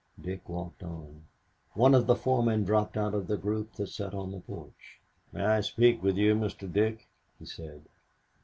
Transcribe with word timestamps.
Dick 0.19 0.49
walked 0.49 0.81
on. 0.81 1.25
One 1.73 1.93
of 1.93 2.07
the 2.07 2.15
foremen 2.15 2.63
dropped 2.63 2.97
out 2.97 3.13
of 3.13 3.27
the 3.27 3.37
group 3.37 3.73
that 3.73 3.85
sat 3.85 4.15
on 4.15 4.31
the 4.31 4.39
porch. 4.39 4.99
"May 5.31 5.45
I 5.45 5.61
speak 5.61 6.01
with 6.01 6.17
you, 6.17 6.33
Mr. 6.33 6.67
Dick?" 6.73 7.07
he 7.37 7.45
said. 7.45 7.83